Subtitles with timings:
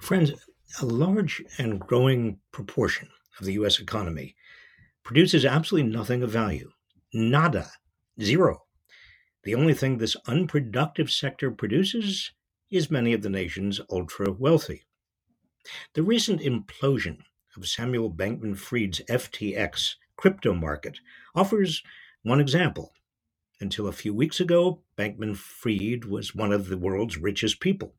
[0.00, 0.32] Friends,
[0.80, 4.34] a large and growing proportion of the US economy
[5.04, 6.70] produces absolutely nothing of value.
[7.12, 7.70] Nada.
[8.20, 8.64] Zero.
[9.44, 12.32] The only thing this unproductive sector produces
[12.70, 14.84] is many of the nation's ultra wealthy.
[15.94, 17.18] The recent implosion
[17.56, 20.98] of Samuel Bankman Fried's FTX crypto market
[21.34, 21.82] offers
[22.22, 22.92] one example.
[23.60, 27.94] Until a few weeks ago, Bankman Fried was one of the world's richest people.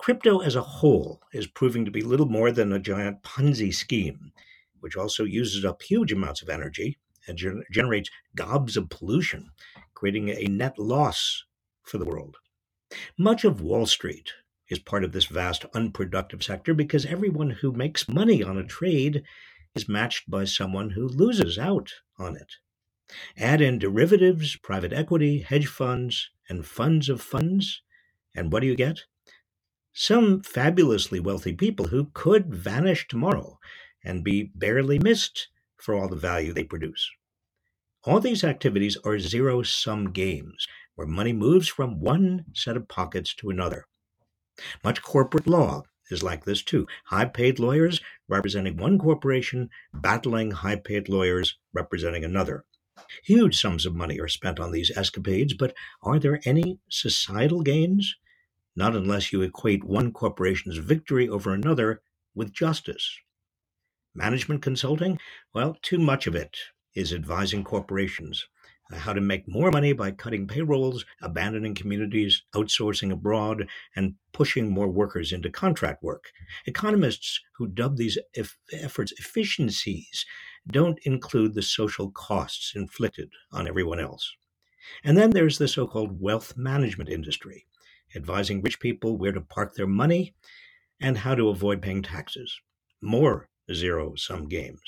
[0.00, 4.32] Crypto as a whole is proving to be little more than a giant Ponzi scheme,
[4.78, 9.50] which also uses up huge amounts of energy and gen- generates gobs of pollution,
[9.92, 11.44] creating a net loss
[11.82, 12.38] for the world.
[13.18, 14.32] Much of Wall Street
[14.70, 19.22] is part of this vast unproductive sector because everyone who makes money on a trade
[19.74, 22.54] is matched by someone who loses out on it.
[23.36, 27.82] Add in derivatives, private equity, hedge funds, and funds of funds,
[28.34, 29.00] and what do you get?
[29.92, 33.58] Some fabulously wealthy people who could vanish tomorrow
[34.04, 37.10] and be barely missed for all the value they produce.
[38.04, 43.34] All these activities are zero sum games where money moves from one set of pockets
[43.34, 43.86] to another.
[44.84, 46.86] Much corporate law is like this too.
[47.06, 52.64] High paid lawyers representing one corporation battling high paid lawyers representing another.
[53.24, 58.16] Huge sums of money are spent on these escapades, but are there any societal gains?
[58.80, 62.00] Not unless you equate one corporation's victory over another
[62.34, 63.18] with justice.
[64.14, 65.18] Management consulting?
[65.54, 66.56] Well, too much of it
[66.94, 68.46] is advising corporations
[68.92, 74.88] how to make more money by cutting payrolls, abandoning communities, outsourcing abroad, and pushing more
[74.88, 76.24] workers into contract work.
[76.66, 78.18] Economists who dub these
[78.72, 80.24] efforts efficiencies
[80.72, 84.34] don't include the social costs inflicted on everyone else.
[85.04, 87.66] And then there's the so called wealth management industry,
[88.14, 90.34] advising rich people where to park their money
[91.00, 92.60] and how to avoid paying taxes.
[93.00, 94.82] More zero sum games.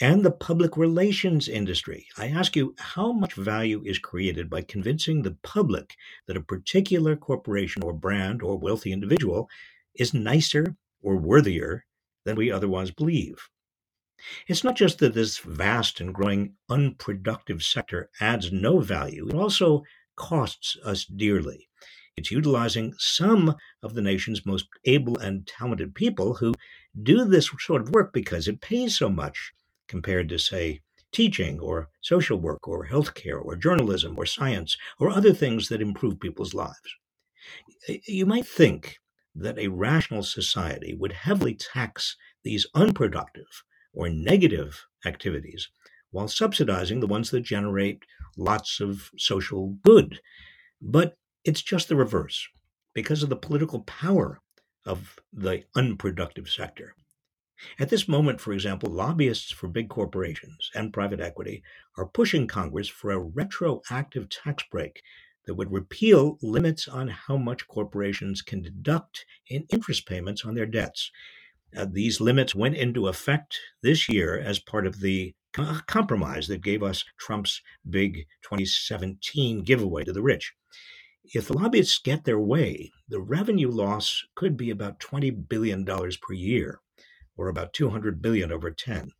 [0.00, 2.06] And the public relations industry.
[2.18, 5.94] I ask you, how much value is created by convincing the public
[6.26, 9.48] that a particular corporation or brand or wealthy individual
[9.94, 11.86] is nicer or worthier
[12.24, 13.48] than we otherwise believe?
[14.48, 19.84] It's not just that this vast and growing unproductive sector adds no value, it also
[20.16, 21.68] costs us dearly.
[22.16, 26.54] It's utilizing some of the nation's most able and talented people who
[27.02, 29.52] do this sort of work because it pays so much
[29.86, 30.80] compared to, say,
[31.12, 36.18] teaching or social work or healthcare or journalism or science or other things that improve
[36.20, 36.96] people's lives.
[38.06, 38.98] You might think
[39.34, 43.62] that a rational society would heavily tax these unproductive
[43.92, 45.68] or negative activities
[46.10, 48.02] while subsidizing the ones that generate
[48.36, 50.20] lots of social good.
[50.80, 51.16] But
[51.46, 52.48] it's just the reverse
[52.92, 54.40] because of the political power
[54.84, 56.94] of the unproductive sector.
[57.78, 61.62] At this moment, for example, lobbyists for big corporations and private equity
[61.96, 65.02] are pushing Congress for a retroactive tax break
[65.46, 70.66] that would repeal limits on how much corporations can deduct in interest payments on their
[70.66, 71.10] debts.
[71.76, 75.32] Uh, these limits went into effect this year as part of the
[75.86, 80.52] compromise that gave us Trump's big 2017 giveaway to the rich.
[81.34, 86.32] If the lobbyists get their way, the revenue loss could be about $20 billion per
[86.32, 86.80] year,
[87.36, 89.10] or about 200 billion over 10.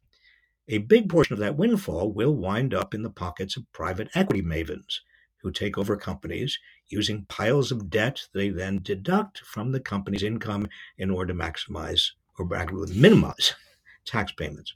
[0.69, 4.43] A big portion of that windfall will wind up in the pockets of private equity
[4.43, 5.01] mavens
[5.43, 6.59] who take over companies
[6.89, 10.69] using piles of debt they then deduct from the company's income
[10.99, 12.47] in order to maximize or
[12.95, 13.55] minimize
[14.05, 14.75] tax payments.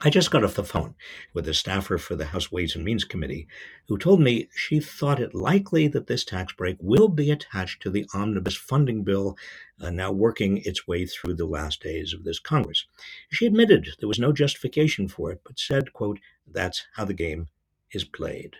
[0.00, 0.96] I just got off the phone
[1.32, 3.46] with a staffer for the House Ways and Means Committee
[3.86, 7.90] who told me she thought it likely that this tax break will be attached to
[7.90, 9.36] the omnibus funding bill
[9.80, 12.86] uh, now working its way through the last days of this Congress.
[13.30, 17.48] She admitted there was no justification for it, but said, quote, that's how the game
[17.92, 18.56] is played.